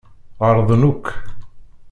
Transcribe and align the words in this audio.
Ɣelḍen 0.47 0.81
akk. 0.89 1.05